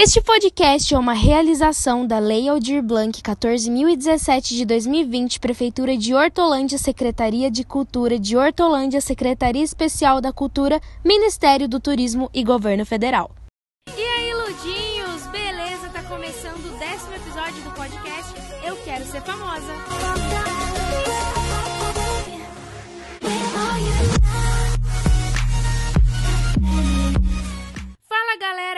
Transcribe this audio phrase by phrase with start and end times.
[0.00, 6.78] Este podcast é uma realização da Lei Aldir Blanc 14.017 de 2020, Prefeitura de Hortolândia,
[6.78, 13.32] Secretaria de Cultura de Hortolândia, Secretaria Especial da Cultura, Ministério do Turismo e Governo Federal.
[13.88, 15.88] E aí, Ludinhos, beleza?
[15.92, 18.34] Tá começando o décimo episódio do podcast
[18.64, 19.74] Eu Quero Ser Famosa.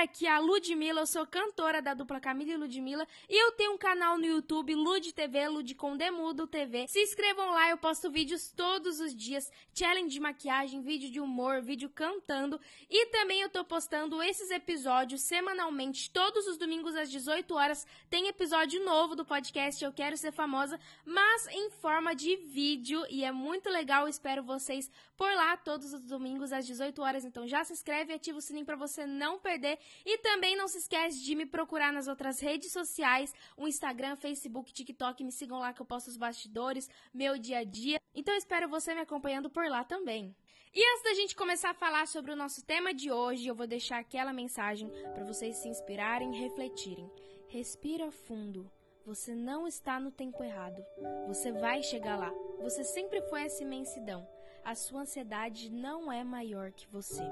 [0.01, 3.79] Aqui a Ludmilla, eu sou cantora da dupla Camila e Ludmilla e eu tenho um
[3.79, 6.87] canal no YouTube, Lud TV, Lud com Demudo TV.
[6.89, 11.61] Se inscrevam lá, eu posto vídeos todos os dias, challenge de maquiagem, vídeo de humor,
[11.61, 17.55] vídeo cantando e também eu tô postando esses episódios semanalmente, todos os domingos às 18
[17.55, 23.05] horas tem episódio novo do podcast Eu Quero Ser Famosa, mas em forma de vídeo
[23.11, 27.47] e é muito legal, espero vocês por lá todos os domingos às 18 horas, então
[27.47, 30.79] já se inscreve e ativa o sininho para você não perder e também não se
[30.79, 35.73] esquece de me procurar nas outras redes sociais, o Instagram, Facebook, TikTok, me sigam lá
[35.73, 38.01] que eu posto os bastidores, meu dia a dia.
[38.15, 40.35] Então espero você me acompanhando por lá também.
[40.73, 43.67] E antes da gente começar a falar sobre o nosso tema de hoje, eu vou
[43.67, 47.11] deixar aquela mensagem para vocês se inspirarem e refletirem.
[47.49, 48.71] Respira fundo.
[49.05, 50.85] Você não está no tempo errado.
[51.27, 52.33] Você vai chegar lá.
[52.61, 54.25] Você sempre foi essa imensidão.
[54.65, 57.25] A sua ansiedade não é maior que você.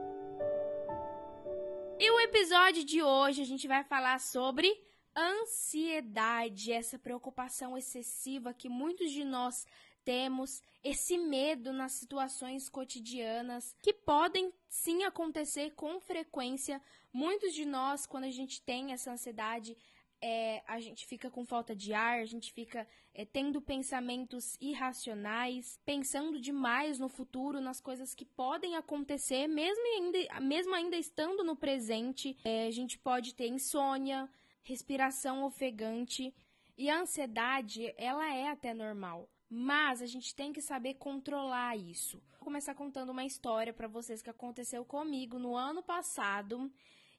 [2.31, 4.69] Episódio de hoje a gente vai falar sobre
[5.17, 9.67] ansiedade, essa preocupação excessiva que muitos de nós
[10.05, 16.83] temos, esse medo nas situações cotidianas que podem sim acontecer com frequência.
[17.11, 19.75] Muitos de nós, quando a gente tem essa ansiedade,
[20.21, 25.79] é, a gente fica com falta de ar, a gente fica é, tendo pensamentos irracionais,
[25.85, 31.57] pensando demais no futuro, nas coisas que podem acontecer, mesmo ainda, mesmo ainda estando no
[31.57, 32.37] presente.
[32.45, 34.29] É, a gente pode ter insônia,
[34.63, 36.35] respiração ofegante
[36.77, 39.29] e a ansiedade, ela é até normal.
[39.51, 42.23] Mas a gente tem que saber controlar isso.
[42.33, 46.71] Vou começar contando uma história para vocês que aconteceu comigo no ano passado,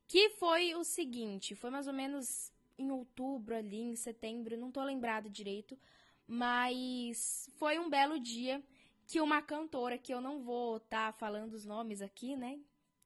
[0.08, 4.84] que foi o seguinte, foi mais ou menos em outubro ali, em setembro, não tô
[4.84, 5.78] lembrada direito,
[6.26, 8.64] mas foi um belo dia
[9.06, 12.60] que uma cantora, que eu não vou estar tá falando os nomes aqui, né?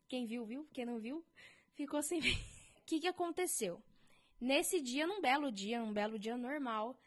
[0.07, 0.67] Quem viu, viu.
[0.73, 1.25] Quem não viu,
[1.73, 2.37] ficou sem ver.
[2.83, 3.81] O que, que aconteceu?
[4.41, 6.99] Nesse dia, num belo dia, num belo dia normal,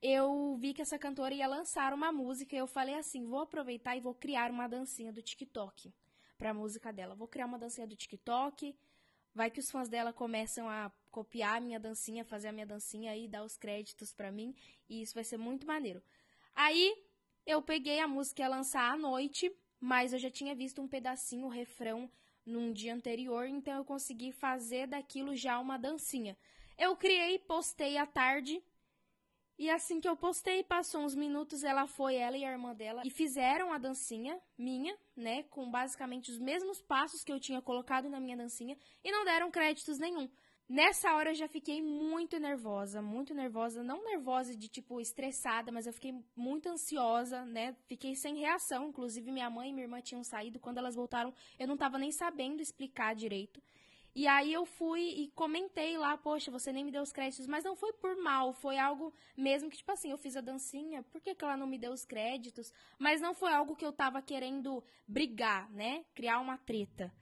[0.00, 3.96] eu vi que essa cantora ia lançar uma música e eu falei assim: vou aproveitar
[3.96, 5.92] e vou criar uma dancinha do TikTok
[6.38, 7.16] pra música dela.
[7.16, 8.72] Vou criar uma dancinha do TikTok.
[9.36, 13.14] Vai que os fãs dela começam a copiar a minha dancinha, fazer a minha dancinha
[13.14, 14.54] e dar os créditos para mim,
[14.88, 16.02] e isso vai ser muito maneiro.
[16.54, 16.96] Aí
[17.44, 21.48] eu peguei a música ia lançar à noite, mas eu já tinha visto um pedacinho,
[21.48, 22.10] o refrão
[22.46, 26.34] num dia anterior, então eu consegui fazer daquilo já uma dancinha.
[26.78, 28.62] Eu criei, postei à tarde,
[29.58, 33.02] e assim que eu postei, passou uns minutos, ela foi, ela e a irmã dela,
[33.04, 35.44] e fizeram a dancinha minha, né?
[35.44, 39.50] Com basicamente os mesmos passos que eu tinha colocado na minha dancinha, e não deram
[39.50, 40.28] créditos nenhum.
[40.68, 45.86] Nessa hora eu já fiquei muito nervosa, muito nervosa, não nervosa de tipo estressada, mas
[45.86, 47.76] eu fiquei muito ansiosa, né?
[47.86, 51.68] Fiquei sem reação, inclusive minha mãe e minha irmã tinham saído, quando elas voltaram, eu
[51.68, 53.62] não tava nem sabendo explicar direito.
[54.16, 57.64] E aí eu fui e comentei lá, poxa, você nem me deu os créditos, mas
[57.64, 61.20] não foi por mal, foi algo mesmo que, tipo assim, eu fiz a dancinha, por
[61.20, 62.72] que, que ela não me deu os créditos?
[62.98, 66.02] Mas não foi algo que eu tava querendo brigar, né?
[66.14, 67.12] Criar uma treta.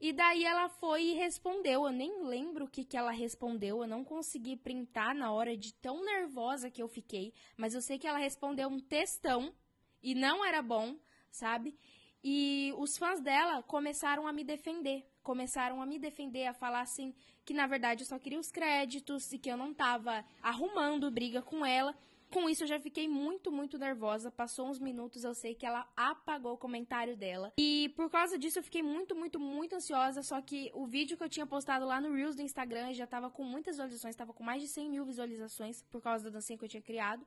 [0.00, 1.84] E daí ela foi e respondeu.
[1.84, 3.82] Eu nem lembro o que, que ela respondeu.
[3.82, 7.34] Eu não consegui printar na hora de tão nervosa que eu fiquei.
[7.54, 9.54] Mas eu sei que ela respondeu um textão.
[10.02, 10.96] E não era bom,
[11.30, 11.78] sabe?
[12.22, 15.06] E os fãs dela começaram a me defender.
[15.24, 17.12] Começaram a me defender, a falar assim
[17.44, 21.42] que na verdade eu só queria os créditos e que eu não tava arrumando briga
[21.42, 21.96] com ela.
[22.30, 24.30] Com isso eu já fiquei muito, muito nervosa.
[24.30, 27.52] Passou uns minutos, eu sei que ela apagou o comentário dela.
[27.56, 30.22] E por causa disso eu fiquei muito, muito, muito ansiosa.
[30.22, 33.30] Só que o vídeo que eu tinha postado lá no Reels do Instagram já tava
[33.30, 36.64] com muitas visualizações, tava com mais de 100 mil visualizações por causa da dancinha que
[36.64, 37.26] eu tinha criado.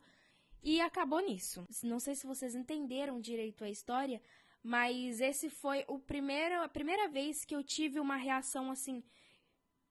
[0.63, 1.65] E acabou nisso.
[1.83, 4.21] Não sei se vocês entenderam direito a história,
[4.63, 9.03] mas esse foi o primeiro, a primeira vez que eu tive uma reação assim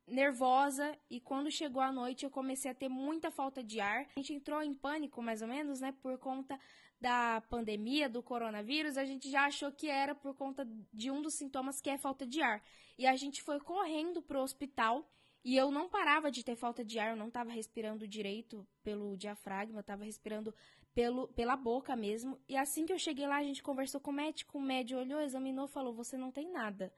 [0.06, 4.06] nervosa e quando chegou a noite eu comecei a ter muita falta de ar.
[4.16, 6.58] A gente entrou em pânico mais ou menos, né, por conta
[7.00, 11.34] da pandemia do coronavírus, a gente já achou que era por conta de um dos
[11.34, 12.62] sintomas que é falta de ar.
[12.96, 15.06] E a gente foi correndo pro hospital
[15.44, 19.16] e eu não parava de ter falta de ar, eu não estava respirando direito pelo
[19.16, 20.54] diafragma, eu estava respirando
[20.94, 22.38] pelo, pela boca mesmo.
[22.48, 25.20] E assim que eu cheguei lá, a gente conversou com o médico, o médico olhou,
[25.20, 26.92] examinou, falou: "Você não tem nada"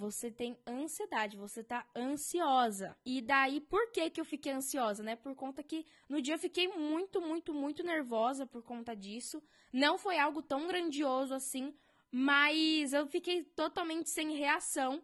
[0.00, 2.96] você tem ansiedade, você tá ansiosa.
[3.04, 5.14] E daí, por que que eu fiquei ansiosa, né?
[5.14, 9.42] Por conta que no dia eu fiquei muito, muito, muito nervosa por conta disso.
[9.70, 11.74] Não foi algo tão grandioso assim,
[12.10, 15.02] mas eu fiquei totalmente sem reação.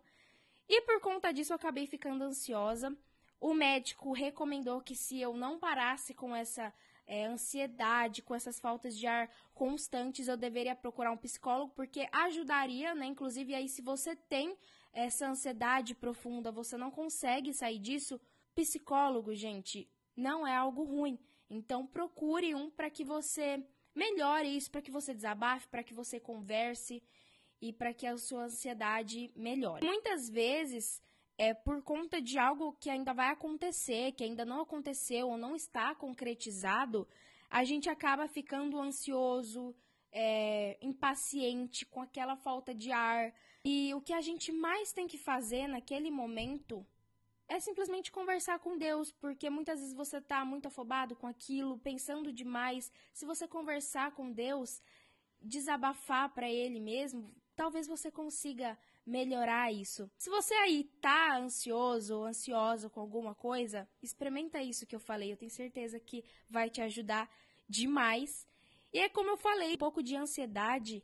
[0.69, 2.97] E por conta disso eu acabei ficando ansiosa.
[3.41, 6.73] O médico recomendou que se eu não parasse com essa
[7.07, 12.95] é, ansiedade, com essas faltas de ar constantes, eu deveria procurar um psicólogo, porque ajudaria,
[12.95, 13.07] né?
[13.07, 14.57] Inclusive, aí, se você tem
[14.93, 18.21] essa ansiedade profunda, você não consegue sair disso,
[18.55, 21.19] psicólogo, gente, não é algo ruim.
[21.49, 23.63] Então, procure um para que você
[23.95, 27.03] melhore isso, para que você desabafe, para que você converse
[27.61, 29.85] e para que a sua ansiedade melhore.
[29.85, 31.03] Muitas vezes
[31.39, 35.55] é por conta de algo que ainda vai acontecer, que ainda não aconteceu ou não
[35.55, 37.07] está concretizado,
[37.51, 39.75] a gente acaba ficando ansioso,
[40.13, 43.33] é, impaciente, com aquela falta de ar.
[43.65, 46.87] E o que a gente mais tem que fazer naquele momento
[47.49, 52.33] é simplesmente conversar com Deus, porque muitas vezes você está muito afobado com aquilo, pensando
[52.33, 52.91] demais.
[53.13, 54.83] Se você conversar com Deus,
[55.41, 60.11] desabafar para Ele mesmo, talvez você consiga melhorar isso.
[60.19, 65.33] Se você aí tá ansioso ou ansiosa com alguma coisa, experimenta isso que eu falei.
[65.33, 67.29] Eu tenho certeza que vai te ajudar
[67.69, 68.47] demais.
[68.93, 71.03] E é como eu falei, um pouco de ansiedade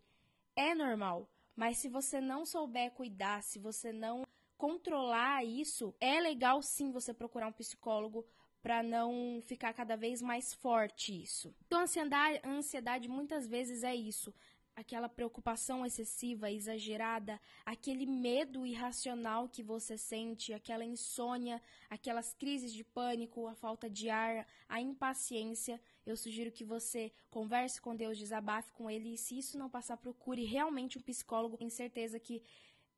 [0.54, 4.26] é normal, mas se você não souber cuidar, se você não
[4.56, 8.25] controlar isso, é legal sim você procurar um psicólogo
[8.62, 11.52] para não ficar cada vez mais forte isso.
[11.66, 14.32] Então, ansiedade, ansiedade muitas vezes é isso
[14.74, 21.60] aquela preocupação excessiva, exagerada, aquele medo irracional que você sente, aquela insônia,
[21.90, 27.80] aquelas crises de pânico, a falta de ar, a impaciência, eu sugiro que você converse
[27.80, 31.56] com Deus, desabafe com Ele e se isso não passar, procure realmente um psicólogo.
[31.56, 32.42] Tenho certeza que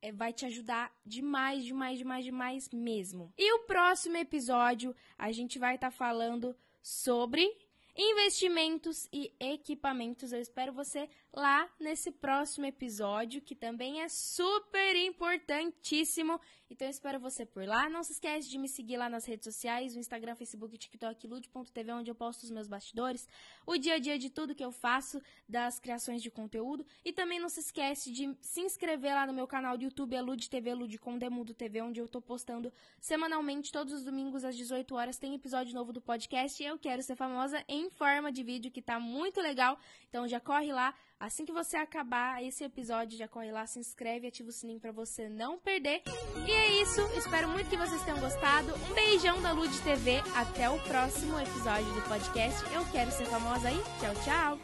[0.01, 3.33] é, vai te ajudar demais, demais, demais, demais mesmo.
[3.37, 7.51] E o próximo episódio a gente vai estar tá falando sobre
[7.97, 10.33] investimentos e equipamentos.
[10.33, 16.41] Eu espero você lá nesse próximo episódio, que também é super importantíssimo.
[16.71, 17.89] Então eu espero você por lá.
[17.89, 22.11] Não se esquece de me seguir lá nas redes sociais, Instagram, Facebook, TikTok, lude.tv, onde
[22.11, 23.29] eu posto os meus bastidores,
[23.67, 26.85] o dia a dia de tudo que eu faço, das criações de conteúdo.
[27.05, 30.23] E também não se esquece de se inscrever lá no meu canal do YouTube, é
[30.23, 34.57] Lude TV, Lude com Demudo TV, onde eu tô postando semanalmente, todos os domingos às
[34.57, 36.63] 18 horas, tem episódio novo do podcast.
[36.63, 39.79] Eu quero ser famosa em forma de vídeo, que tá muito legal.
[40.09, 40.95] Então já corre lá,
[41.25, 44.93] Assim que você acabar esse episódio, já corre lá, se inscreve ativa o sininho para
[44.93, 46.03] você não perder.
[46.47, 48.75] E é isso, espero muito que vocês tenham gostado.
[48.91, 52.63] Um beijão da Lud TV, até o próximo episódio do podcast.
[52.75, 53.81] Eu quero ser famosa aí.
[54.01, 54.59] Tchau, tchau.